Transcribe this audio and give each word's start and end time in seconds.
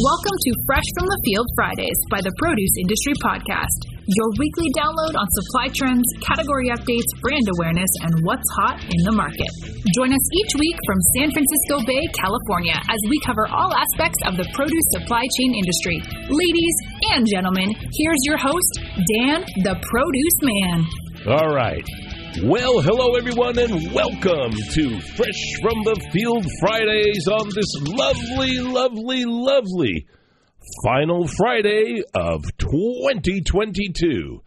Welcome 0.00 0.32
to 0.32 0.52
Fresh 0.64 0.88
from 0.96 1.12
the 1.12 1.20
Field 1.28 1.44
Fridays 1.52 2.00
by 2.08 2.24
the 2.24 2.32
Produce 2.40 2.72
Industry 2.80 3.12
Podcast, 3.20 3.84
your 4.08 4.32
weekly 4.40 4.72
download 4.72 5.12
on 5.12 5.28
supply 5.28 5.68
trends, 5.76 6.08
category 6.24 6.72
updates, 6.72 7.12
brand 7.20 7.44
awareness, 7.52 7.92
and 8.08 8.24
what's 8.24 8.48
hot 8.56 8.80
in 8.80 9.00
the 9.04 9.12
market. 9.12 9.52
Join 9.92 10.08
us 10.08 10.24
each 10.40 10.56
week 10.56 10.78
from 10.88 10.96
San 11.20 11.28
Francisco 11.36 11.84
Bay, 11.84 12.00
California, 12.16 12.80
as 12.88 13.00
we 13.12 13.20
cover 13.28 13.44
all 13.52 13.76
aspects 13.76 14.16
of 14.24 14.40
the 14.40 14.48
produce 14.56 14.88
supply 14.96 15.20
chain 15.36 15.52
industry. 15.52 16.00
Ladies 16.32 16.76
and 17.12 17.28
gentlemen, 17.28 17.68
here's 17.92 18.22
your 18.24 18.40
host, 18.40 18.80
Dan 19.20 19.44
the 19.68 19.76
Produce 19.84 20.38
Man. 20.40 20.78
All 21.28 21.52
right. 21.52 21.84
Well, 22.38 22.80
hello 22.80 23.16
everyone, 23.16 23.58
and 23.58 23.92
welcome 23.92 24.52
to 24.52 25.00
Fresh 25.00 25.52
from 25.60 25.82
the 25.82 26.00
Field 26.12 26.46
Fridays 26.60 27.26
on 27.26 27.48
this 27.54 27.74
lovely, 27.88 28.60
lovely, 28.60 29.24
lovely 29.26 30.06
final 30.84 31.26
Friday 31.26 32.02
of 32.14 32.44
2022. 32.58 34.42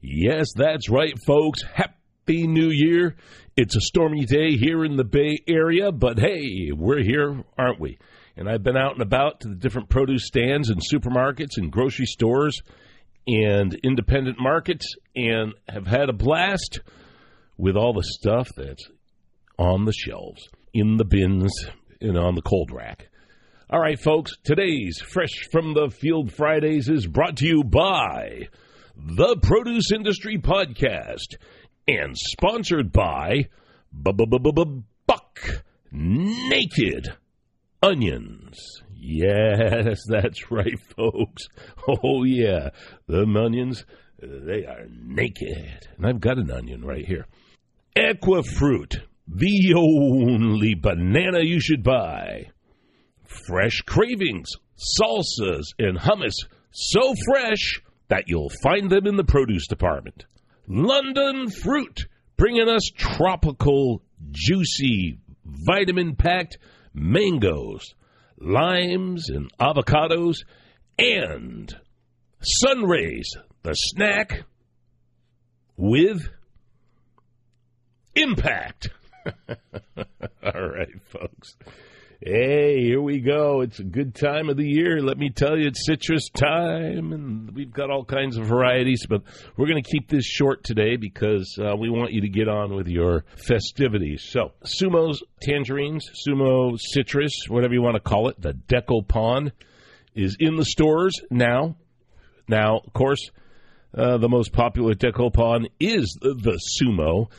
Yes, 0.00 0.46
that's 0.54 0.88
right, 0.88 1.12
folks. 1.26 1.62
Happy 1.62 2.46
New 2.46 2.70
Year. 2.70 3.16
It's 3.56 3.76
a 3.76 3.80
stormy 3.80 4.24
day 4.26 4.56
here 4.56 4.84
in 4.84 4.96
the 4.96 5.04
Bay 5.04 5.40
Area, 5.48 5.90
but 5.90 6.20
hey, 6.20 6.70
we're 6.72 7.02
here, 7.02 7.42
aren't 7.58 7.80
we? 7.80 7.98
And 8.36 8.48
I've 8.48 8.62
been 8.62 8.76
out 8.76 8.92
and 8.92 9.02
about 9.02 9.40
to 9.40 9.48
the 9.48 9.56
different 9.56 9.88
produce 9.88 10.24
stands 10.24 10.70
and 10.70 10.80
supermarkets 10.80 11.56
and 11.56 11.70
grocery 11.70 12.06
stores 12.06 12.62
and 13.26 13.74
independent 13.82 14.38
markets 14.38 14.94
and 15.16 15.52
have 15.68 15.86
had 15.86 16.08
a 16.08 16.14
blast 16.14 16.80
with 17.56 17.76
all 17.76 17.92
the 17.92 18.02
stuff 18.04 18.48
that's 18.56 18.88
on 19.58 19.84
the 19.84 19.92
shelves, 19.92 20.48
in 20.72 20.96
the 20.96 21.04
bins, 21.04 21.52
and 22.00 22.18
on 22.18 22.34
the 22.34 22.42
cold 22.42 22.70
rack. 22.72 23.08
All 23.70 23.80
right, 23.80 23.98
folks, 23.98 24.32
today's 24.44 25.00
Fresh 25.00 25.48
from 25.50 25.74
the 25.74 25.88
Field 25.90 26.32
Fridays 26.32 26.88
is 26.88 27.06
brought 27.06 27.38
to 27.38 27.46
you 27.46 27.64
by 27.64 28.48
the 28.96 29.36
Produce 29.42 29.90
Industry 29.92 30.38
Podcast 30.38 31.36
and 31.88 32.16
sponsored 32.16 32.92
by 32.92 33.48
Buck 33.92 35.64
Naked 35.90 37.14
Onions. 37.82 38.82
Yes, 38.94 40.00
that's 40.08 40.50
right, 40.50 40.78
folks. 40.96 41.48
Oh, 41.88 42.24
yeah, 42.24 42.70
the 43.06 43.22
onions, 43.22 43.84
they 44.20 44.64
are 44.64 44.86
naked. 44.88 45.88
And 45.96 46.06
I've 46.06 46.20
got 46.20 46.38
an 46.38 46.50
onion 46.50 46.84
right 46.84 47.04
here. 47.04 47.26
Equifruit, 47.96 48.96
the 49.28 49.74
only 49.76 50.74
banana 50.74 51.40
you 51.42 51.60
should 51.60 51.82
buy. 51.82 52.50
Fresh 53.46 53.82
cravings, 53.82 54.50
salsas, 54.76 55.66
and 55.78 55.98
hummus 55.98 56.34
so 56.72 57.14
fresh 57.26 57.80
that 58.08 58.24
you'll 58.26 58.50
find 58.62 58.90
them 58.90 59.06
in 59.06 59.16
the 59.16 59.24
produce 59.24 59.68
department. 59.68 60.24
London 60.66 61.48
Fruit, 61.50 62.06
bringing 62.36 62.68
us 62.68 62.90
tropical, 62.96 64.02
juicy, 64.32 65.18
vitamin 65.44 66.16
packed 66.16 66.58
mangoes, 66.92 67.94
limes, 68.38 69.28
and 69.28 69.52
avocados, 69.58 70.44
and 70.98 71.76
Sunrays, 72.40 73.36
the 73.62 73.74
snack 73.74 74.42
with 75.76 76.28
impact. 78.14 78.88
All 79.96 80.68
right, 80.68 81.00
folks. 81.08 81.56
Hey, 82.26 82.80
here 82.80 83.02
we 83.02 83.20
go. 83.20 83.60
It's 83.60 83.80
a 83.80 83.84
good 83.84 84.14
time 84.14 84.48
of 84.48 84.56
the 84.56 84.66
year. 84.66 85.02
Let 85.02 85.18
me 85.18 85.28
tell 85.28 85.58
you, 85.58 85.66
it's 85.66 85.84
citrus 85.84 86.30
time, 86.30 87.12
and 87.12 87.50
we've 87.50 87.72
got 87.72 87.90
all 87.90 88.02
kinds 88.02 88.38
of 88.38 88.46
varieties, 88.46 89.04
but 89.06 89.20
we're 89.58 89.66
going 89.66 89.82
to 89.82 89.90
keep 89.90 90.08
this 90.08 90.24
short 90.24 90.64
today 90.64 90.96
because 90.96 91.58
uh, 91.60 91.76
we 91.76 91.90
want 91.90 92.12
you 92.12 92.22
to 92.22 92.28
get 92.30 92.48
on 92.48 92.74
with 92.74 92.88
your 92.88 93.24
festivities. 93.36 94.24
So, 94.26 94.52
Sumo's 94.64 95.22
tangerines, 95.42 96.08
Sumo 96.26 96.78
citrus, 96.80 97.44
whatever 97.48 97.74
you 97.74 97.82
want 97.82 97.96
to 97.96 98.00
call 98.00 98.30
it, 98.30 98.40
the 98.40 98.54
Dekopon 98.54 99.52
is 100.14 100.38
in 100.40 100.56
the 100.56 100.64
stores 100.64 101.20
now. 101.30 101.76
Now, 102.48 102.78
of 102.86 102.92
course, 102.94 103.30
uh, 103.96 104.16
the 104.16 104.28
most 104.30 104.52
popular 104.52 104.94
Dekopon 104.94 105.68
is 105.78 106.16
the, 106.20 106.32
the 106.34 106.58
Sumo. 106.80 107.30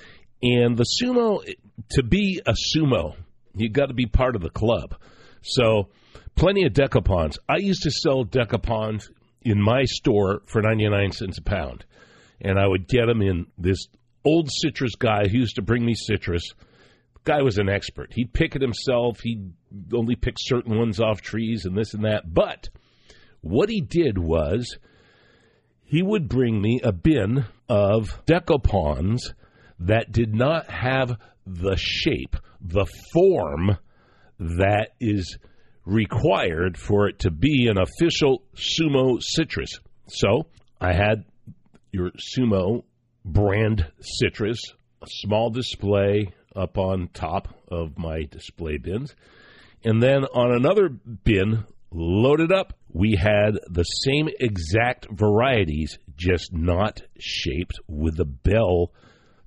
And 0.42 0.78
the 0.78 0.86
sumo, 1.02 1.44
to 1.92 2.04
be 2.04 2.42
a 2.46 2.54
sumo, 2.54 3.16
you 3.56 3.70
got 3.70 3.88
to 3.88 3.94
be 3.94 4.06
part 4.06 4.36
of 4.36 4.42
the 4.42 4.50
club. 4.50 4.96
So, 5.42 5.90
plenty 6.36 6.66
of 6.66 6.74
dekopons. 6.74 7.38
I 7.48 7.58
used 7.58 7.84
to 7.84 7.92
sell 7.92 8.26
dekopons 8.26 9.10
in 9.42 9.62
my 9.62 9.84
store 9.86 10.42
for 10.46 10.62
99 10.62 11.12
cents 11.12 11.38
a 11.38 11.42
pound. 11.42 11.86
And 12.42 12.60
I 12.60 12.68
would 12.68 12.88
get 12.88 13.06
them 13.06 13.22
in 13.22 13.48
this 13.58 13.88
old 14.26 14.50
citrus 14.52 14.96
guy 14.96 15.28
who 15.28 15.38
used 15.38 15.56
to 15.56 15.62
bring 15.62 15.86
me 15.86 15.94
citrus. 15.94 16.44
Guy 17.24 17.42
was 17.42 17.58
an 17.58 17.70
expert. 17.70 18.12
He'd 18.14 18.34
pick 18.34 18.56
it 18.56 18.62
himself. 18.62 19.22
He'd 19.22 19.54
only 19.94 20.16
pick 20.16 20.36
certain 20.38 20.78
ones 20.78 21.00
off 21.00 21.22
trees 21.22 21.66
and 21.66 21.78
this 21.78 21.94
and 21.94 22.04
that. 22.06 22.32
But 22.32 22.70
what 23.42 23.70
he 23.70 23.82
did 23.82 24.18
was 24.18 24.78
he 25.84 26.02
would 26.02 26.28
bring 26.28 26.62
me 26.62 26.82
a 26.84 26.92
bin 26.92 27.46
of 27.70 28.26
dekopons 28.26 29.34
that 29.80 30.12
did 30.12 30.34
not 30.34 30.70
have 30.70 31.18
the 31.46 31.76
shape, 31.78 32.36
the 32.62 32.86
form 33.14 33.78
that 34.40 34.90
is 35.00 35.38
required 35.86 36.78
for 36.78 37.08
it 37.08 37.20
to 37.20 37.32
be 37.32 37.68
an 37.68 37.78
official 37.78 38.44
sumo 38.56 39.22
citrus. 39.22 39.80
So 40.08 40.48
I 40.82 40.94
had 40.94 41.26
your 41.92 42.12
sumo 42.12 42.84
brand 43.24 43.86
citrus, 44.02 44.60
a 45.02 45.08
small 45.08 45.50
display 45.50 46.34
up 46.56 46.78
on 46.78 47.10
top 47.14 47.48
of 47.68 47.98
my 47.98 48.24
display 48.24 48.78
bins. 48.78 49.16
And 49.84 50.02
then 50.02 50.26
on 50.26 50.52
another 50.52 50.90
bin 50.90 51.66
loaded 51.92 52.52
up, 52.52 52.74
we 52.92 53.16
had 53.16 53.60
the 53.70 53.84
same 53.84 54.30
exact 54.40 55.08
varieties, 55.12 56.00
just 56.16 56.54
not 56.54 57.02
shaped 57.20 57.80
with 57.88 58.18
the 58.18 58.26
bell 58.26 58.92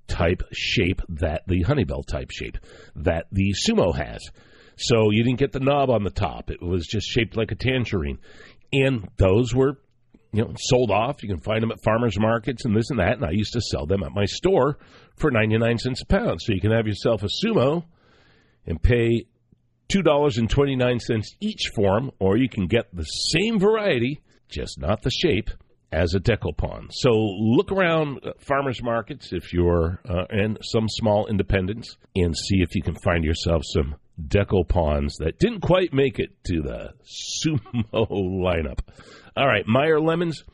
type 0.08 0.42
shape 0.52 1.02
that 1.08 1.42
the 1.46 1.64
Honeybell 1.64 2.06
type 2.06 2.30
shape 2.30 2.58
that 2.96 3.26
the 3.30 3.54
Sumo 3.66 3.94
has. 3.94 4.28
So 4.76 5.10
you 5.10 5.22
didn't 5.24 5.38
get 5.38 5.52
the 5.52 5.60
knob 5.60 5.90
on 5.90 6.04
the 6.04 6.10
top. 6.10 6.50
It 6.50 6.62
was 6.62 6.86
just 6.86 7.08
shaped 7.08 7.36
like 7.36 7.52
a 7.52 7.56
tangerine. 7.56 8.18
And 8.72 9.08
those 9.16 9.54
were, 9.54 9.78
you 10.32 10.44
know, 10.44 10.54
sold 10.56 10.90
off. 10.90 11.22
You 11.22 11.28
can 11.28 11.40
find 11.40 11.62
them 11.62 11.72
at 11.72 11.82
farmers 11.82 12.18
markets 12.18 12.64
and 12.64 12.76
this 12.76 12.90
and 12.90 12.98
that. 12.98 13.14
And 13.14 13.24
I 13.24 13.30
used 13.30 13.54
to 13.54 13.60
sell 13.60 13.86
them 13.86 14.02
at 14.02 14.12
my 14.12 14.24
store 14.24 14.78
for 15.16 15.30
99 15.30 15.78
cents 15.78 16.02
a 16.02 16.06
pound. 16.06 16.40
So 16.40 16.52
you 16.52 16.60
can 16.60 16.70
have 16.70 16.86
yourself 16.86 17.22
a 17.22 17.28
Sumo 17.44 17.84
and 18.66 18.80
pay 18.80 19.26
$2.29 19.92 21.24
each 21.40 21.70
for 21.74 21.98
them, 21.98 22.10
or 22.18 22.36
you 22.36 22.48
can 22.48 22.66
get 22.66 22.94
the 22.94 23.04
same 23.04 23.58
variety, 23.58 24.20
just 24.48 24.78
not 24.78 25.02
the 25.02 25.10
shape, 25.10 25.50
as 25.92 26.14
a 26.14 26.20
dekopon. 26.20 26.88
So 26.90 27.10
look 27.10 27.72
around 27.72 28.20
farmers 28.38 28.82
markets 28.82 29.32
if 29.32 29.52
you're 29.52 30.00
uh, 30.08 30.24
some 30.62 30.86
small 30.88 31.26
independents 31.26 31.96
and 32.14 32.36
see 32.36 32.58
if 32.58 32.74
you 32.74 32.82
can 32.82 32.94
find 32.96 33.24
yourself 33.24 33.62
some 33.64 33.96
dekopons 34.20 35.12
that 35.20 35.38
didn't 35.38 35.60
quite 35.60 35.92
make 35.92 36.18
it 36.18 36.30
to 36.44 36.62
the 36.62 36.92
sumo 37.44 38.10
lineup. 38.10 38.80
All 39.36 39.46
right, 39.46 39.66
Meyer 39.66 40.00
lemons. 40.00 40.44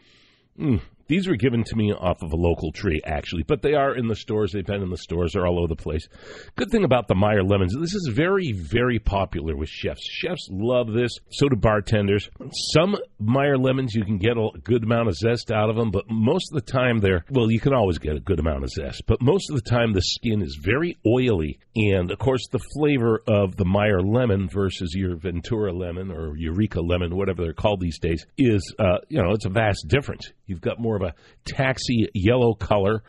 Mm, 0.58 0.80
these 1.06 1.26
were 1.28 1.36
given 1.36 1.64
to 1.64 1.76
me 1.76 1.92
off 1.92 2.22
of 2.22 2.32
a 2.32 2.36
local 2.36 2.72
tree, 2.72 3.00
actually, 3.04 3.42
but 3.42 3.62
they 3.62 3.74
are 3.74 3.94
in 3.94 4.08
the 4.08 4.16
stores. 4.16 4.52
They've 4.52 4.64
been 4.64 4.82
in 4.82 4.90
the 4.90 4.96
stores. 4.96 5.32
They're 5.32 5.46
all 5.46 5.58
over 5.58 5.68
the 5.68 5.76
place. 5.76 6.08
Good 6.56 6.70
thing 6.70 6.84
about 6.84 7.08
the 7.08 7.14
Meyer 7.14 7.42
lemons, 7.42 7.74
this 7.78 7.94
is 7.94 8.10
very, 8.12 8.52
very 8.52 8.98
popular 8.98 9.56
with 9.56 9.68
chefs. 9.68 10.06
Chefs 10.08 10.48
love 10.50 10.92
this. 10.92 11.12
So 11.30 11.48
do 11.48 11.56
bartenders. 11.56 12.28
Some 12.72 12.96
Meyer 13.18 13.56
lemons, 13.56 13.94
you 13.94 14.04
can 14.04 14.18
get 14.18 14.36
a 14.36 14.48
good 14.62 14.84
amount 14.84 15.08
of 15.08 15.16
zest 15.16 15.50
out 15.50 15.70
of 15.70 15.76
them, 15.76 15.90
but 15.90 16.04
most 16.10 16.52
of 16.52 16.64
the 16.64 16.72
time 16.72 16.98
they're, 16.98 17.24
well, 17.30 17.50
you 17.50 17.60
can 17.60 17.74
always 17.74 17.98
get 17.98 18.16
a 18.16 18.20
good 18.20 18.40
amount 18.40 18.64
of 18.64 18.70
zest, 18.70 19.02
but 19.06 19.20
most 19.22 19.50
of 19.50 19.56
the 19.56 19.70
time 19.70 19.92
the 19.92 20.02
skin 20.02 20.42
is 20.42 20.58
very 20.62 20.96
oily. 21.06 21.58
And 21.76 22.10
of 22.10 22.18
course, 22.18 22.46
the 22.50 22.60
flavor 22.74 23.22
of 23.26 23.56
the 23.56 23.64
Meyer 23.64 24.00
lemon 24.00 24.48
versus 24.48 24.94
your 24.94 25.16
Ventura 25.16 25.72
lemon 25.72 26.10
or 26.10 26.36
Eureka 26.36 26.80
lemon, 26.80 27.16
whatever 27.16 27.42
they're 27.42 27.52
called 27.52 27.80
these 27.80 27.98
days, 27.98 28.26
is, 28.38 28.74
uh, 28.78 28.98
you 29.08 29.22
know, 29.22 29.32
it's 29.32 29.46
a 29.46 29.50
vast 29.50 29.86
difference. 29.88 30.32
You've 30.46 30.60
got 30.60 30.78
more 30.78 30.93
of 30.96 31.02
a 31.02 31.14
taxi 31.44 32.08
yellow 32.14 32.54
color 32.54 33.02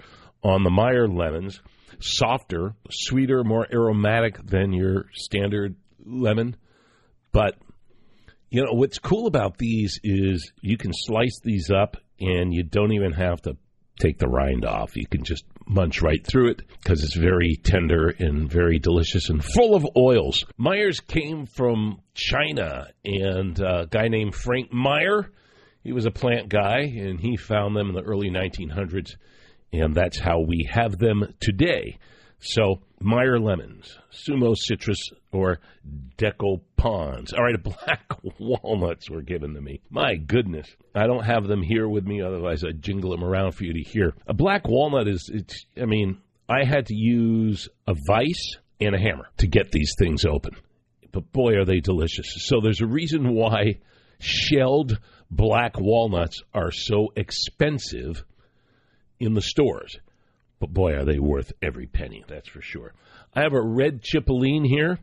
on 0.43 0.63
the 0.63 0.69
Meyer 0.69 1.07
lemons, 1.07 1.61
softer, 1.99 2.75
sweeter, 2.89 3.43
more 3.43 3.67
aromatic 3.71 4.37
than 4.45 4.73
your 4.73 5.05
standard 5.13 5.75
lemon. 6.05 6.55
But 7.31 7.55
you 8.49 8.63
know 8.63 8.73
what's 8.73 8.99
cool 8.99 9.27
about 9.27 9.57
these 9.57 9.99
is 10.03 10.51
you 10.61 10.77
can 10.77 10.91
slice 10.93 11.39
these 11.43 11.69
up 11.69 11.97
and 12.19 12.53
you 12.53 12.63
don't 12.63 12.93
even 12.93 13.11
have 13.13 13.41
to 13.41 13.57
take 13.99 14.17
the 14.19 14.27
rind 14.27 14.65
off. 14.65 14.95
You 14.95 15.07
can 15.07 15.23
just 15.23 15.45
munch 15.67 16.01
right 16.01 16.25
through 16.25 16.51
it 16.51 16.61
because 16.81 17.03
it's 17.03 17.15
very 17.15 17.55
tender 17.63 18.09
and 18.09 18.49
very 18.49 18.79
delicious 18.79 19.29
and 19.29 19.43
full 19.43 19.75
of 19.75 19.85
oils. 19.97 20.45
Meyers 20.57 20.99
came 20.99 21.45
from 21.45 22.01
China, 22.13 22.87
and 23.03 23.59
uh, 23.59 23.83
a 23.83 23.87
guy 23.87 24.07
named 24.07 24.35
Frank 24.35 24.71
Meyer, 24.71 25.31
he 25.85 25.93
was 25.93 26.07
a 26.07 26.11
plant 26.11 26.49
guy, 26.49 26.79
and 26.79 27.19
he 27.19 27.37
found 27.37 27.75
them 27.75 27.89
in 27.89 27.95
the 27.95 28.01
early 28.01 28.31
1900s, 28.31 29.17
and 29.71 29.93
that's 29.93 30.19
how 30.19 30.39
we 30.39 30.67
have 30.67 30.97
them 30.97 31.35
today. 31.39 31.99
So, 32.39 32.79
Meyer 32.99 33.39
lemons, 33.39 33.95
sumo 34.11 34.55
citrus, 34.57 35.11
or 35.31 35.59
deco 36.17 36.61
pons. 36.75 37.33
All 37.33 37.43
right, 37.43 37.61
black 37.63 38.03
walnuts 38.39 39.11
were 39.11 39.21
given 39.21 39.53
to 39.53 39.61
me. 39.61 39.81
My 39.91 40.15
goodness. 40.15 40.67
I 40.95 41.05
don't 41.05 41.23
have 41.23 41.47
them 41.47 41.61
here 41.61 41.87
with 41.87 42.03
me, 42.03 42.19
otherwise 42.19 42.63
I'd 42.63 42.81
jingle 42.81 43.11
them 43.11 43.23
around 43.23 43.51
for 43.51 43.63
you 43.63 43.73
to 43.73 43.87
hear. 43.87 44.15
A 44.25 44.33
black 44.33 44.67
walnut 44.67 45.07
is, 45.07 45.29
it's, 45.31 45.67
I 45.79 45.85
mean, 45.85 46.17
I 46.49 46.65
had 46.65 46.87
to 46.87 46.95
use 46.95 47.69
a 47.87 47.93
vise 48.07 48.57
and 48.81 48.95
a 48.95 48.99
hammer 48.99 49.27
to 49.37 49.47
get 49.47 49.71
these 49.71 49.93
things 49.99 50.25
open. 50.25 50.55
But 51.11 51.31
boy, 51.31 51.57
are 51.57 51.65
they 51.65 51.79
delicious. 51.79 52.25
So 52.47 52.59
there's 52.59 52.81
a 52.81 52.87
reason 52.87 53.35
why 53.35 53.77
shelled 54.19 54.99
black 55.29 55.79
walnuts 55.79 56.41
are 56.53 56.71
so 56.71 57.11
expensive 57.15 58.23
in 59.19 59.33
the 59.33 59.41
stores. 59.41 59.97
But 60.59 60.73
boy, 60.73 60.93
are 60.93 61.05
they 61.05 61.19
worth 61.19 61.51
every 61.61 61.87
penny, 61.87 62.23
that's 62.27 62.49
for 62.49 62.61
sure. 62.61 62.93
I 63.33 63.41
have 63.41 63.53
a 63.53 63.61
red 63.61 64.01
cipollini 64.01 64.67
here, 64.67 64.99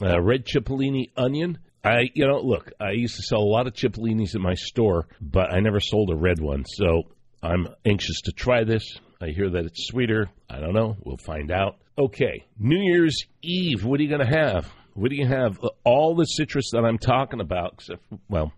a 0.00 0.22
red 0.22 0.44
cipollini 0.44 1.10
onion. 1.16 1.58
I, 1.82 2.10
you 2.14 2.26
know, 2.26 2.40
look, 2.40 2.72
I 2.80 2.92
used 2.92 3.16
to 3.16 3.22
sell 3.22 3.40
a 3.40 3.52
lot 3.52 3.66
of 3.66 3.74
cipollinis 3.74 4.34
in 4.34 4.42
my 4.42 4.54
store, 4.54 5.06
but 5.20 5.52
I 5.52 5.60
never 5.60 5.80
sold 5.80 6.10
a 6.10 6.16
red 6.16 6.40
one. 6.40 6.64
So 6.64 7.04
I'm 7.42 7.68
anxious 7.84 8.20
to 8.22 8.32
try 8.32 8.64
this. 8.64 8.98
I 9.20 9.28
hear 9.28 9.50
that 9.50 9.66
it's 9.66 9.86
sweeter. 9.86 10.28
I 10.50 10.60
don't 10.60 10.74
know. 10.74 10.96
We'll 11.04 11.16
find 11.16 11.50
out. 11.50 11.78
Okay, 11.98 12.44
New 12.58 12.78
Year's 12.78 13.24
Eve. 13.42 13.84
What 13.84 13.98
are 13.98 14.02
you 14.02 14.08
going 14.08 14.26
to 14.26 14.36
have? 14.36 14.70
What 14.94 15.10
do 15.10 15.16
you 15.16 15.26
have? 15.26 15.58
All 15.84 16.14
the 16.14 16.24
citrus 16.24 16.70
that 16.72 16.84
I'm 16.84 16.98
talking 16.98 17.40
about, 17.40 17.74
except, 17.74 18.02
well, 18.28 18.52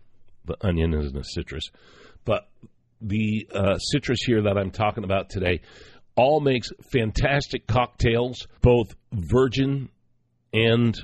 the 0.48 0.66
onion 0.66 0.94
isn't 0.94 1.16
a 1.16 1.24
citrus, 1.24 1.70
but 2.24 2.48
the 3.00 3.48
uh, 3.54 3.78
citrus 3.78 4.20
here 4.24 4.42
that 4.42 4.58
I'm 4.58 4.70
talking 4.70 5.04
about 5.04 5.30
today 5.30 5.60
all 6.16 6.40
makes 6.40 6.70
fantastic 6.90 7.66
cocktails, 7.66 8.48
both 8.60 8.94
virgin 9.12 9.88
and 10.52 10.98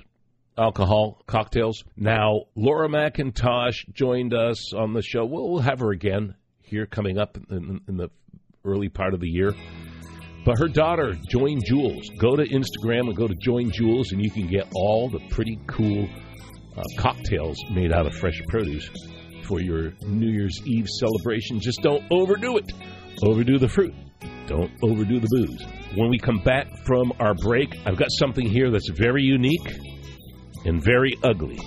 alcohol 0.58 1.22
cocktails. 1.26 1.84
Now, 1.96 2.42
Laura 2.56 2.88
McIntosh 2.88 3.92
joined 3.92 4.34
us 4.34 4.72
on 4.74 4.92
the 4.92 5.02
show. 5.02 5.24
We'll, 5.24 5.50
we'll 5.50 5.62
have 5.62 5.80
her 5.80 5.92
again 5.92 6.34
here 6.62 6.86
coming 6.86 7.18
up 7.18 7.38
in, 7.50 7.80
in, 7.88 7.96
the 7.96 8.08
early 8.64 8.88
part 8.88 9.14
of 9.14 9.20
the 9.20 9.28
year. 9.28 9.54
But 10.44 10.58
her 10.58 10.68
daughter, 10.68 11.14
Join 11.30 11.60
Jules, 11.64 12.10
go 12.18 12.36
to 12.36 12.42
Instagram 12.42 13.02
and 13.02 13.16
go 13.16 13.28
to 13.28 13.34
Join 13.36 13.70
Jules, 13.70 14.12
and 14.12 14.22
you 14.22 14.30
can 14.30 14.46
get 14.46 14.66
all 14.74 15.08
the 15.08 15.20
pretty 15.30 15.58
cool 15.66 16.08
uh, 16.76 16.82
cocktails 16.98 17.56
made 17.70 17.92
out 17.92 18.06
of 18.06 18.14
fresh 18.14 18.40
produce 18.48 18.90
for 19.44 19.60
your 19.60 19.92
New 20.02 20.28
Year's 20.28 20.60
Eve 20.64 20.88
celebration. 20.88 21.60
Just 21.60 21.82
don't 21.82 22.02
overdo 22.10 22.56
it. 22.56 22.72
Overdo 23.22 23.58
the 23.58 23.68
fruit. 23.68 23.94
Don't 24.46 24.70
overdo 24.82 25.20
the 25.20 25.28
booze. 25.30 25.64
When 25.96 26.10
we 26.10 26.18
come 26.18 26.40
back 26.42 26.66
from 26.84 27.12
our 27.20 27.34
break, 27.34 27.74
I've 27.86 27.96
got 27.96 28.08
something 28.10 28.46
here 28.46 28.70
that's 28.70 28.90
very 28.90 29.22
unique 29.22 29.72
and 30.64 30.82
very 30.82 31.14
ugly. 31.22 31.58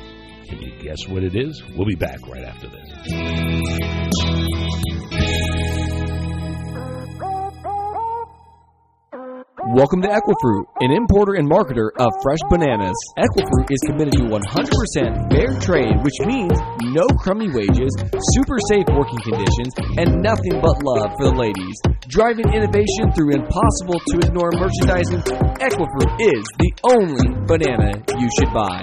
Can 0.48 0.62
you 0.62 0.72
guess 0.82 1.08
what 1.08 1.24
it 1.24 1.36
is? 1.36 1.64
We'll 1.76 1.88
be 1.88 1.96
back 1.96 2.20
right 2.28 2.44
after 2.44 2.68
this. 2.68 2.88
Welcome 9.76 10.02
to 10.04 10.08
Equifruit, 10.08 10.64
an 10.80 10.92
importer 10.92 11.34
and 11.36 11.50
marketer 11.50 11.92
of 12.00 12.08
fresh 12.24 12.40
bananas. 12.50 12.96
Equifruit 13.20 13.68
is 13.68 13.82
committed 13.86 14.14
to 14.14 14.24
100% 14.24 15.28
fair 15.28 15.60
trade, 15.60 15.92
which 16.08 16.16
means 16.24 16.56
no 16.96 17.04
crummy 17.20 17.52
wages, 17.52 17.92
super 18.32 18.56
safe 18.72 18.86
working 18.96 19.20
conditions, 19.20 19.76
and 20.00 20.24
nothing 20.24 20.62
but 20.64 20.80
love 20.88 21.12
for 21.20 21.28
the 21.28 21.36
ladies. 21.36 21.76
Driving 22.08 22.48
innovation 22.54 23.12
through 23.12 23.36
impossible 23.36 24.00
to 24.08 24.16
ignore 24.24 24.56
merchandising, 24.56 25.20
Equifruit 25.60 26.16
is 26.22 26.48
the 26.64 26.72
only 26.88 27.28
banana 27.44 27.92
you 28.16 28.30
should 28.40 28.54
buy. 28.56 28.80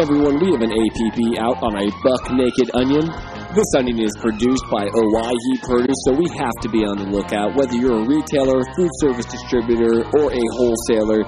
Everyone, 0.00 0.40
we 0.40 0.52
have 0.52 0.62
an 0.62 0.72
APB 0.72 1.36
out 1.36 1.62
on 1.62 1.76
a 1.76 1.90
buck 2.02 2.32
naked 2.32 2.70
onion. 2.72 3.12
This 3.52 3.68
onion 3.76 4.00
is 4.00 4.16
produced 4.16 4.64
by 4.72 4.88
Owyhee 4.88 5.60
Produce, 5.60 6.00
so 6.08 6.16
we 6.16 6.24
have 6.40 6.56
to 6.64 6.72
be 6.72 6.88
on 6.88 6.96
the 6.96 7.04
lookout. 7.04 7.52
Whether 7.52 7.76
you're 7.76 8.00
a 8.00 8.08
retailer, 8.08 8.64
food 8.72 8.88
service 9.04 9.28
distributor, 9.28 10.08
or 10.16 10.32
a 10.32 10.44
wholesaler, 10.56 11.20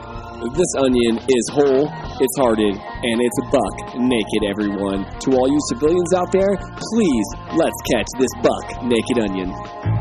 this 0.57 0.73
onion 0.81 1.21
is 1.21 1.45
whole, 1.53 1.85
it's 1.85 2.37
hearted, 2.41 2.81
and 2.81 3.17
it's 3.21 3.39
a 3.45 3.47
buck 3.53 3.77
naked, 4.01 4.41
everyone. 4.49 5.05
To 5.05 5.37
all 5.37 5.53
you 5.53 5.61
civilians 5.69 6.17
out 6.17 6.33
there, 6.33 6.57
please 6.57 7.29
let's 7.61 7.77
catch 7.93 8.09
this 8.17 8.33
buck 8.41 8.89
naked 8.89 9.21
onion. 9.21 9.94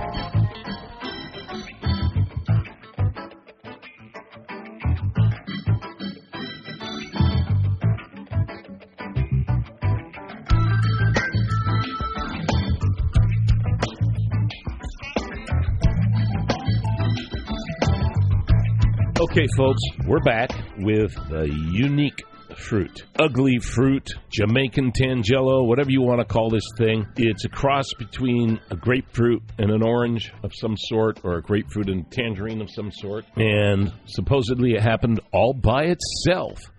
Okay, 19.36 19.48
folks, 19.58 19.82
we're 20.06 20.20
back 20.20 20.52
with 20.78 21.12
the 21.32 21.50
unique 21.72 22.22
fruit. 22.56 23.04
Ugli 23.16 23.64
fruit, 23.64 24.14
Jamaican 24.30 24.92
Tangelo, 24.92 25.66
whatever 25.66 25.90
you 25.90 26.04
want 26.04 26.20
to 26.20 26.26
call 26.26 26.52
this 26.52 26.68
thing. 26.78 27.08
It's 27.16 27.44
a 27.44 27.50
cross 27.50 27.88
between 27.98 28.60
a 28.70 28.76
grapefruit 28.76 29.42
and 29.58 29.72
an 29.72 29.82
orange 29.82 30.32
of 30.44 30.52
some 30.54 30.78
sort, 30.78 31.22
or 31.24 31.38
a 31.38 31.42
grapefruit 31.42 31.90
and 31.90 32.12
tangerine 32.12 32.62
of 32.62 32.70
some 32.70 32.92
sort. 32.92 33.26
And 33.36 33.92
supposedly 34.06 34.74
it 34.74 34.84
happened 34.84 35.20
all 35.32 35.56
by 35.56 35.86
itself. 35.86 36.72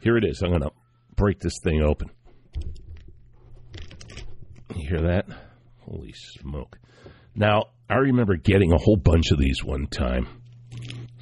Here 0.00 0.16
it 0.16 0.24
is. 0.24 0.42
I'm 0.42 0.50
going 0.50 0.62
to 0.62 0.72
break 1.14 1.38
this 1.38 1.60
thing 1.62 1.80
open. 1.80 2.10
You 4.74 4.88
hear 4.88 5.02
that? 5.02 5.26
Holy 5.88 6.12
smoke. 6.40 6.76
Now, 7.36 7.66
I 7.88 7.98
remember 7.98 8.34
getting 8.34 8.72
a 8.72 8.78
whole 8.78 8.96
bunch 8.96 9.30
of 9.30 9.38
these 9.38 9.62
one 9.62 9.86
time 9.86 10.26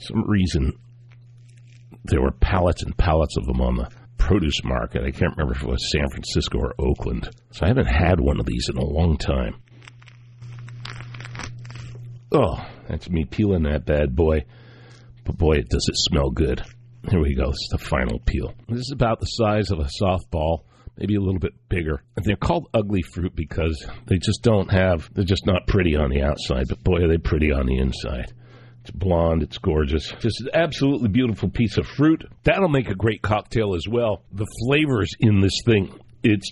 some 0.02 0.28
reason 0.28 0.78
there 2.04 2.22
were 2.22 2.32
pallets 2.32 2.82
and 2.82 2.96
pallets 2.96 3.37
of 3.37 3.46
them 3.46 3.60
on 3.60 3.76
the 3.76 3.88
produce 4.19 4.62
market. 4.65 5.03
I 5.03 5.10
can't 5.10 5.36
remember 5.36 5.55
if 5.55 5.62
it 5.62 5.69
was 5.69 5.91
San 5.93 6.08
Francisco 6.08 6.58
or 6.58 6.74
Oakland. 6.79 7.29
So 7.53 7.65
I 7.65 7.69
haven't 7.69 7.86
had 7.86 8.20
one 8.20 8.38
of 8.41 8.46
these 8.46 8.69
in 8.69 8.76
a 8.76 8.84
long 8.84 9.19
time. 9.19 9.56
Oh, 12.32 12.65
that's 12.88 13.10
me 13.10 13.24
peeling 13.24 13.65
that 13.65 13.84
bad 13.84 14.17
boy. 14.17 14.44
But 15.24 15.38
boy, 15.38 15.56
does 15.69 15.88
it 15.88 15.96
smell 15.96 16.31
good. 16.31 16.62
Here 17.08 17.20
we 17.20 17.34
go. 17.34 17.50
Is 17.50 17.69
the 17.72 17.79
final 17.79 18.20
peel. 18.20 18.55
This 18.69 18.81
is 18.81 18.93
about 18.93 19.20
the 19.20 19.26
size 19.26 19.70
of 19.70 19.81
a 19.81 19.91
softball, 20.00 20.65
maybe 20.96 21.17
a 21.17 21.20
little 21.20 21.41
bit 21.41 21.53
bigger. 21.69 22.03
And 22.17 22.24
they're 22.24 22.36
called 22.36 22.69
ugly 22.72 23.03
fruit 23.03 23.34
because 23.34 23.86
they 24.06 24.19
just 24.19 24.43
don't 24.43 24.70
have, 24.70 25.12
they're 25.15 25.24
just 25.24 25.46
not 25.46 25.67
pretty 25.67 25.96
on 25.96 26.10
the 26.10 26.22
outside, 26.22 26.69
but 26.69 26.82
boy, 26.82 27.03
are 27.03 27.08
they 27.08 27.19
pretty 27.19 27.53
on 27.53 27.67
the 27.67 27.79
inside. 27.79 28.32
It's 28.82 28.91
blonde. 28.91 29.44
It's 29.44 29.58
gorgeous. 29.58 30.12
Just 30.19 30.41
an 30.41 30.48
absolutely 30.55 31.08
beautiful 31.08 31.48
piece 31.48 31.79
of 31.79 31.86
fruit. 31.86 32.24
That'll 32.43 32.69
make 32.69 32.89
a 32.89 32.96
great 32.96 33.22
cocktail 33.22 33.74
as 33.77 33.86
well. 33.89 34.24
The 34.32 34.46
flavors 34.67 35.15
in 35.20 35.41
this 35.41 35.60
thing, 35.65 35.93
it's 36.24 36.51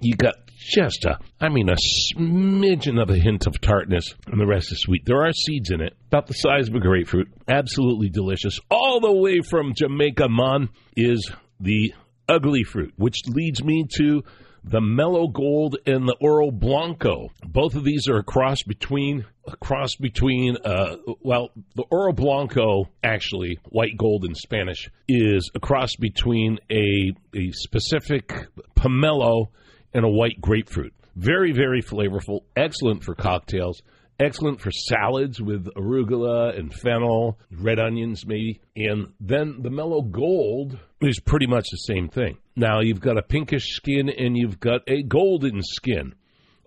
you 0.00 0.14
got 0.14 0.34
just 0.56 1.04
a, 1.04 1.18
I 1.40 1.48
mean, 1.48 1.68
a 1.68 1.76
smidgen 2.14 3.02
of 3.02 3.10
a 3.10 3.16
hint 3.16 3.46
of 3.46 3.60
tartness, 3.60 4.14
and 4.26 4.40
the 4.40 4.46
rest 4.46 4.70
is 4.70 4.80
sweet. 4.80 5.04
There 5.04 5.22
are 5.22 5.32
seeds 5.32 5.70
in 5.70 5.80
it, 5.80 5.96
about 6.06 6.28
the 6.28 6.34
size 6.34 6.68
of 6.68 6.74
a 6.74 6.80
grapefruit. 6.80 7.28
Absolutely 7.48 8.08
delicious. 8.08 8.60
All 8.70 9.00
the 9.00 9.12
way 9.12 9.40
from 9.40 9.74
Jamaica, 9.74 10.28
Mon, 10.28 10.68
is 10.96 11.30
the 11.58 11.92
Ugli 12.28 12.64
fruit, 12.64 12.94
which 12.96 13.18
leads 13.26 13.62
me 13.64 13.84
to 13.96 14.22
the 14.64 14.80
Melogold 14.80 15.74
and 15.86 16.08
the 16.08 16.16
Oroblanco. 16.22 17.28
Both 17.44 17.74
of 17.74 17.84
these 17.84 18.08
are 18.08 18.16
a 18.16 18.24
cross 18.24 18.62
between 18.62 19.26
a 19.46 19.56
cross 19.56 19.94
between 19.96 20.56
uh, 20.64 20.96
well, 21.20 21.50
the 21.74 21.84
Oroblanco 21.92 22.86
actually 23.02 23.58
white 23.66 23.96
gold 23.98 24.24
in 24.24 24.34
Spanish 24.34 24.90
is 25.06 25.50
a 25.54 25.60
cross 25.60 25.96
between 25.96 26.58
a 26.72 27.12
a 27.36 27.52
specific 27.52 28.32
pomelo 28.74 29.48
and 29.92 30.04
a 30.04 30.08
white 30.08 30.40
grapefruit. 30.40 30.94
Very 31.14 31.52
very 31.52 31.82
flavorful, 31.82 32.40
excellent 32.56 33.04
for 33.04 33.14
cocktails, 33.14 33.82
excellent 34.18 34.60
for 34.60 34.70
salads 34.70 35.40
with 35.40 35.66
arugula 35.74 36.58
and 36.58 36.72
fennel, 36.72 37.38
red 37.50 37.78
onions 37.78 38.26
maybe. 38.26 38.60
And 38.76 39.12
then 39.20 39.62
the 39.62 39.70
Melogold 39.70 40.78
is 41.00 41.20
pretty 41.20 41.46
much 41.46 41.66
the 41.70 41.76
same 41.76 42.08
thing. 42.08 42.38
Now 42.56 42.80
you've 42.80 43.00
got 43.00 43.18
a 43.18 43.22
pinkish 43.22 43.74
skin 43.74 44.08
and 44.08 44.36
you've 44.36 44.60
got 44.60 44.82
a 44.86 45.02
golden 45.02 45.62
skin. 45.62 46.14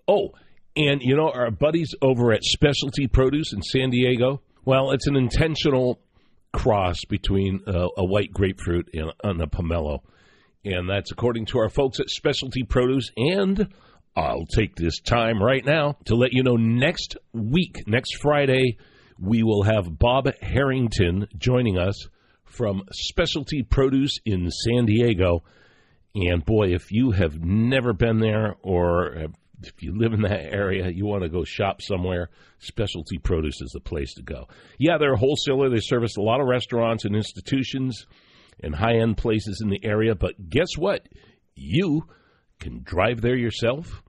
Oh, 0.06 0.32
and 0.76 1.02
you 1.02 1.16
know 1.16 1.30
our 1.30 1.50
buddies 1.50 1.94
over 2.02 2.32
at 2.32 2.44
Specialty 2.44 3.06
Produce 3.06 3.52
in 3.52 3.62
San 3.62 3.90
Diego? 3.90 4.42
Well, 4.64 4.92
it's 4.92 5.06
an 5.06 5.16
intentional 5.16 6.00
cross 6.52 7.04
between 7.04 7.60
uh, 7.66 7.88
a 7.96 8.04
white 8.04 8.32
grapefruit 8.32 8.88
and, 8.94 9.12
and 9.24 9.40
a 9.42 9.46
pomelo. 9.46 10.00
And 10.64 10.88
that's 10.88 11.10
according 11.10 11.46
to 11.46 11.58
our 11.58 11.68
folks 11.68 12.00
at 12.00 12.10
Specialty 12.10 12.62
Produce 12.62 13.10
and 13.16 13.68
I'll 14.16 14.46
take 14.46 14.74
this 14.74 15.00
time 15.00 15.42
right 15.42 15.64
now 15.64 15.96
to 16.06 16.16
let 16.16 16.32
you 16.32 16.42
know 16.42 16.56
next 16.56 17.16
week, 17.32 17.84
next 17.86 18.16
Friday, 18.20 18.78
we 19.20 19.42
will 19.42 19.62
have 19.62 19.98
Bob 19.98 20.28
Harrington 20.40 21.28
joining 21.36 21.78
us 21.78 22.08
from 22.44 22.82
Specialty 22.92 23.62
Produce 23.62 24.18
in 24.24 24.50
San 24.50 24.86
Diego. 24.86 25.44
And 26.14 26.44
boy, 26.44 26.74
if 26.74 26.90
you 26.90 27.12
have 27.12 27.42
never 27.42 27.92
been 27.92 28.18
there 28.18 28.56
or 28.62 29.28
if 29.62 29.82
you 29.82 29.96
live 29.96 30.12
in 30.12 30.22
that 30.22 30.52
area, 30.52 30.88
you 30.88 31.06
want 31.06 31.22
to 31.22 31.28
go 31.28 31.44
shop 31.44 31.82
somewhere, 31.82 32.30
Specialty 32.58 33.18
Produce 33.18 33.60
is 33.60 33.70
the 33.72 33.80
place 33.80 34.14
to 34.14 34.22
go. 34.22 34.48
Yeah, 34.78 34.98
they're 34.98 35.14
a 35.14 35.18
wholesaler. 35.18 35.70
They 35.70 35.80
service 35.80 36.16
a 36.16 36.22
lot 36.22 36.40
of 36.40 36.46
restaurants 36.46 37.04
and 37.04 37.14
institutions 37.14 38.06
and 38.62 38.74
high 38.74 38.96
end 38.96 39.16
places 39.16 39.60
in 39.62 39.70
the 39.70 39.84
area. 39.84 40.14
But 40.14 40.48
guess 40.48 40.76
what? 40.76 41.08
You 41.54 42.06
can 42.58 42.82
drive 42.82 43.20
there 43.20 43.36
yourself 43.36 44.02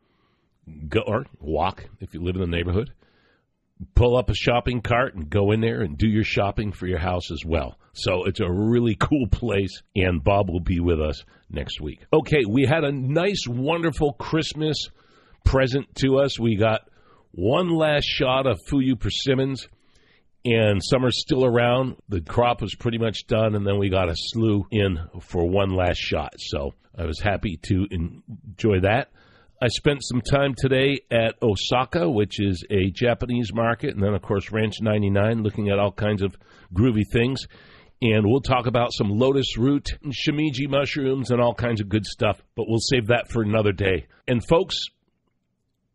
go 0.88 1.02
or 1.06 1.26
walk 1.40 1.86
if 2.00 2.14
you 2.14 2.22
live 2.22 2.36
in 2.36 2.42
the 2.42 2.48
neighborhood. 2.48 2.92
Pull 3.96 4.18
up 4.18 4.30
a 4.30 4.36
shopping 4.36 4.82
cart 4.82 5.16
and 5.16 5.30
go 5.30 5.52
in 5.52 5.62
there 5.62 5.82
and 5.82 5.98
do 5.98 6.08
your 6.08 6.24
shopping 6.24 6.74
for 6.74 6.86
your 6.86 7.00
house 7.00 7.32
as 7.32 7.46
well. 7.46 7.78
So 7.94 8.26
it's 8.26 8.42
a 8.42 8.52
really 8.52 8.96
cool 8.96 9.28
place, 9.28 9.82
and 9.96 10.24
Bob 10.24 10.50
will 10.50 10.60
be 10.60 10.80
with 10.80 11.00
us 11.00 11.24
next 11.50 11.80
week. 11.80 12.06
Okay, 12.12 12.44
we 12.48 12.66
had 12.66 12.84
a 12.84 12.92
nice, 12.92 13.48
wonderful 13.48 14.14
Christmas 14.14 14.90
present 15.46 15.96
to 15.96 16.20
us. 16.20 16.38
We 16.38 16.58
got 16.58 16.82
one 17.32 17.70
last 17.70 18.04
shot 18.06 18.48
of 18.48 18.60
Fuyu 18.70 19.00
persimmons, 19.00 19.70
and 20.46 20.82
summer's 20.84 21.20
still 21.20 21.46
around. 21.46 21.98
The 22.08 22.22
crop 22.22 22.62
was 22.62 22.76
pretty 22.76 22.98
much 22.98 23.28
done, 23.28 23.56
and 23.56 23.66
then 23.66 23.78
we 23.78 23.90
got 23.90 24.10
a 24.10 24.16
slew 24.16 24.66
in 24.72 25.00
for 25.22 25.48
one 25.48 25.72
last 25.72 25.98
shot. 25.98 26.36
So 26.38 26.74
I 26.98 27.06
was 27.06 27.20
happy 27.20 27.58
to 27.64 27.88
enjoy 27.92 28.82
that. 28.82 29.12
I 29.62 29.68
spent 29.68 30.00
some 30.04 30.22
time 30.22 30.56
today 30.58 31.02
at 31.12 31.36
Osaka, 31.42 32.10
which 32.10 32.40
is 32.40 32.64
a 32.70 32.92
Japanese 32.92 33.54
market, 33.54 33.94
and 33.94 34.02
then, 34.02 34.14
of 34.14 34.22
course, 34.22 34.52
Ranch 34.52 34.76
99, 34.82 35.44
looking 35.44 35.70
at 35.70 35.80
all 35.80 35.92
kinds 35.92 36.22
of 36.22 36.34
groovy 36.74 37.04
things. 37.12 37.46
And 38.02 38.26
we'll 38.26 38.40
talk 38.40 38.66
about 38.66 38.94
some 38.94 39.10
lotus 39.10 39.58
root 39.58 39.90
and 40.02 40.14
shimeji 40.14 40.70
mushrooms 40.70 41.32
and 41.32 41.42
all 41.42 41.54
kinds 41.54 41.82
of 41.82 41.90
good 41.90 42.06
stuff, 42.06 42.42
but 42.56 42.68
we'll 42.70 42.80
save 42.80 43.08
that 43.08 43.30
for 43.30 43.42
another 43.42 43.74
day. 43.74 44.08
And, 44.26 44.42
folks, 44.48 44.78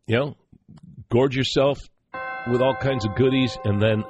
you 0.05 0.15
know, 0.15 0.37
gorge 1.09 1.35
yourself 1.35 1.79
with 2.47 2.61
all 2.61 2.75
kinds 2.75 3.05
of 3.05 3.15
goodies, 3.15 3.57
and 3.65 3.81
then 3.81 4.03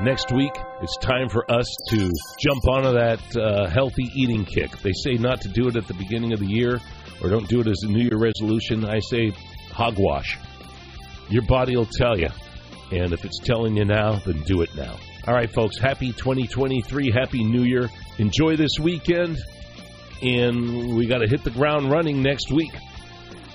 next 0.00 0.32
week 0.32 0.52
it's 0.82 0.96
time 0.98 1.28
for 1.28 1.50
us 1.50 1.66
to 1.88 2.10
jump 2.38 2.66
onto 2.68 2.92
that 2.92 3.36
uh, 3.36 3.68
healthy 3.68 4.10
eating 4.14 4.44
kick. 4.44 4.70
They 4.78 4.92
say 4.92 5.14
not 5.14 5.40
to 5.42 5.48
do 5.48 5.68
it 5.68 5.76
at 5.76 5.86
the 5.86 5.94
beginning 5.94 6.32
of 6.32 6.40
the 6.40 6.46
year 6.46 6.80
or 7.22 7.30
don't 7.30 7.48
do 7.48 7.60
it 7.60 7.66
as 7.66 7.82
a 7.82 7.88
New 7.88 8.02
Year 8.02 8.18
resolution, 8.18 8.84
I 8.84 9.00
say 9.00 9.32
hogwash. 9.72 10.38
Your 11.28 11.42
body 11.42 11.76
will 11.76 11.86
tell 11.86 12.18
you. 12.18 12.28
And 12.92 13.12
if 13.12 13.24
it's 13.24 13.40
telling 13.40 13.76
you 13.76 13.84
now, 13.84 14.16
then 14.24 14.42
do 14.42 14.62
it 14.62 14.74
now. 14.76 14.96
All 15.26 15.34
right, 15.34 15.52
folks, 15.52 15.78
happy 15.78 16.12
2023. 16.12 17.10
Happy 17.10 17.42
New 17.42 17.62
Year. 17.64 17.90
Enjoy 18.18 18.56
this 18.56 18.78
weekend. 18.78 19.38
And 20.22 20.96
we 20.96 21.06
got 21.06 21.18
to 21.18 21.26
hit 21.28 21.42
the 21.42 21.50
ground 21.50 21.90
running 21.90 22.22
next 22.22 22.52
week. 22.52 22.72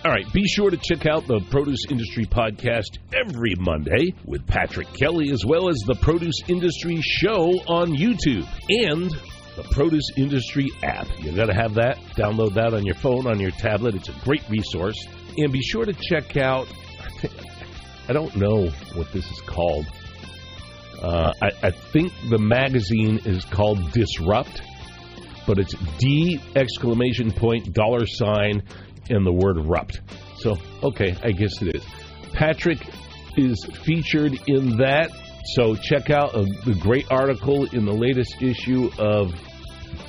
All 0.04 0.10
right, 0.10 0.26
be 0.34 0.48
sure 0.48 0.72
to 0.72 0.78
check 0.78 1.06
out 1.06 1.28
the 1.28 1.40
Produce 1.52 1.86
Industry 1.88 2.26
Podcast 2.26 2.98
every 3.14 3.54
Monday 3.60 4.16
with 4.26 4.48
Patrick 4.48 4.92
Kelly, 4.94 5.30
as 5.30 5.46
well 5.46 5.70
as 5.70 5.78
the 5.86 5.94
Produce 5.94 6.42
Industry 6.48 7.00
Show 7.02 7.52
on 7.68 7.92
YouTube. 7.92 8.48
And 8.68 9.12
the 9.56 9.62
Produce 9.70 10.10
Industry 10.18 10.72
app. 10.82 11.08
You've 11.20 11.36
got 11.36 11.48
to 11.48 11.54
have 11.54 11.76
that. 11.76 12.00
Download 12.16 12.56
that 12.56 12.74
on 12.74 12.84
your 12.84 12.96
phone, 12.96 13.28
on 13.28 13.40
your 13.40 13.52
tablet. 13.52 13.94
It's 13.94 14.10
a 14.10 14.16
great 14.24 14.42
resource. 14.50 14.98
And 15.38 15.54
be 15.54 15.62
sure 15.62 15.86
to 15.86 15.94
check 15.94 16.36
out. 16.36 16.68
I 18.10 18.14
don't 18.14 18.36
know 18.36 18.70
what 18.96 19.12
this 19.12 19.30
is 19.30 19.42
called. 19.42 19.86
Uh, 21.00 21.32
I, 21.40 21.52
I 21.68 21.70
think 21.70 22.12
the 22.28 22.40
magazine 22.40 23.20
is 23.26 23.46
called 23.46 23.92
Disrupt, 23.92 24.64
but 25.46 25.60
it's 25.60 25.76
D 26.00 26.42
exclamation 26.56 27.32
point 27.32 27.72
dollar 27.72 28.08
sign 28.08 28.64
and 29.10 29.26
the 29.26 29.34
word 29.34 29.58
rupt. 29.58 30.02
So, 30.38 30.58
okay, 30.84 31.16
I 31.24 31.32
guess 31.32 31.62
it 31.62 31.76
is. 31.76 31.86
Patrick 32.34 32.80
is 33.38 33.66
featured 33.84 34.40
in 34.48 34.78
that 34.78 35.12
so 35.46 35.76
check 35.76 36.10
out 36.10 36.36
uh, 36.36 36.46
the 36.66 36.76
great 36.80 37.12
article 37.12 37.66
in 37.66 37.86
the 37.86 37.94
latest 37.94 38.42
issue 38.42 38.90
of 38.98 39.34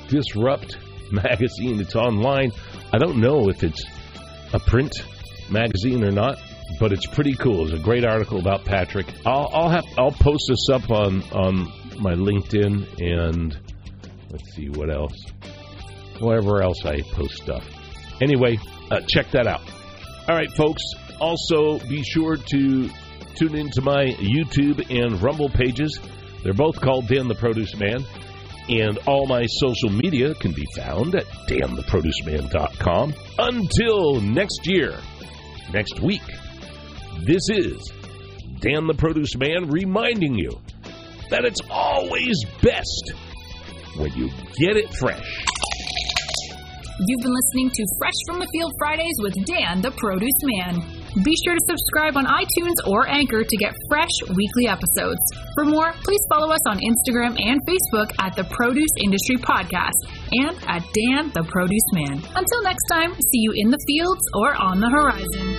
Disrupt 0.07 0.77
magazine. 1.11 1.79
It's 1.79 1.95
online. 1.95 2.51
I 2.91 2.97
don't 2.97 3.17
know 3.17 3.49
if 3.49 3.63
it's 3.63 3.83
a 4.53 4.59
print 4.59 4.93
magazine 5.49 6.03
or 6.03 6.11
not, 6.11 6.39
but 6.79 6.93
it's 6.93 7.07
pretty 7.07 7.33
cool. 7.33 7.65
It's 7.65 7.73
a 7.73 7.83
great 7.83 8.05
article 8.05 8.39
about 8.39 8.63
Patrick. 8.63 9.07
I'll, 9.25 9.49
I'll 9.51 9.69
have 9.69 9.85
I'll 9.97 10.11
post 10.11 10.45
this 10.47 10.69
up 10.69 10.89
on 10.91 11.23
on 11.31 11.71
my 11.99 12.13
LinkedIn 12.13 13.01
and 13.01 13.57
let's 14.29 14.55
see 14.55 14.69
what 14.69 14.89
else, 14.91 15.25
wherever 16.19 16.61
else 16.61 16.85
I 16.85 17.01
post 17.01 17.35
stuff. 17.35 17.67
Anyway, 18.21 18.59
uh, 18.93 19.01
check 19.07 19.31
that 19.31 19.47
out. 19.47 19.61
All 20.27 20.35
right, 20.35 20.51
folks. 20.51 20.81
Also, 21.19 21.79
be 21.79 22.03
sure 22.03 22.37
to 22.37 22.89
Tune 23.35 23.55
into 23.55 23.81
my 23.81 24.05
YouTube 24.05 24.85
and 24.91 25.19
Rumble 25.21 25.49
pages. 25.49 25.99
They're 26.43 26.53
both 26.53 26.79
called 26.79 27.07
Dan 27.07 27.27
the 27.27 27.35
Produce 27.35 27.75
Man. 27.75 28.03
And 28.69 28.97
all 29.07 29.25
my 29.27 29.45
social 29.45 29.89
media 29.89 30.35
can 30.35 30.53
be 30.53 30.65
found 30.75 31.15
at 31.15 31.25
dantheproduceman.com. 31.47 33.13
Until 33.39 34.21
next 34.21 34.61
year, 34.65 34.97
next 35.73 35.99
week, 35.99 36.21
this 37.25 37.49
is 37.49 37.91
Dan 38.59 38.87
the 38.87 38.93
Produce 38.93 39.35
Man 39.35 39.69
reminding 39.69 40.35
you 40.35 40.61
that 41.29 41.43
it's 41.43 41.59
always 41.69 42.45
best 42.61 43.13
when 43.97 44.13
you 44.13 44.29
get 44.57 44.77
it 44.77 44.93
fresh. 44.93 45.52
You've 46.99 47.21
been 47.21 47.33
listening 47.33 47.71
to 47.73 47.95
Fresh 47.97 48.13
from 48.27 48.37
the 48.37 48.47
Field 48.53 48.71
Fridays 48.77 49.17
with 49.17 49.33
Dan 49.45 49.81
the 49.81 49.89
Produce 49.97 50.37
Man. 50.43 50.77
Be 51.23 51.33
sure 51.43 51.55
to 51.55 51.65
subscribe 51.65 52.15
on 52.17 52.25
iTunes 52.25 52.77
or 52.85 53.07
Anchor 53.07 53.43
to 53.43 53.57
get 53.57 53.73
fresh 53.89 54.13
weekly 54.29 54.67
episodes. 54.67 55.17
For 55.55 55.65
more, 55.65 55.93
please 56.05 56.21
follow 56.29 56.53
us 56.53 56.61
on 56.67 56.77
Instagram 56.77 57.33
and 57.41 57.59
Facebook 57.65 58.13
at 58.21 58.35
the 58.35 58.43
Produce 58.43 58.93
Industry 59.03 59.37
Podcast 59.37 59.97
and 60.33 60.55
at 60.69 60.85
Dan 60.93 61.31
the 61.33 61.43
Produce 61.49 61.89
Man. 61.93 62.21
Until 62.35 62.61
next 62.61 62.85
time, 62.91 63.15
see 63.15 63.41
you 63.41 63.53
in 63.55 63.71
the 63.71 63.79
fields 63.87 64.21
or 64.35 64.53
on 64.61 64.79
the 64.79 64.89
horizon. 64.89 65.52